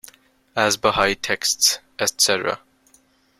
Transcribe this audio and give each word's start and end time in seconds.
As 0.61 0.77
Bahá’í 0.85 1.13
texts 1.27 1.69
etc. 2.07 2.57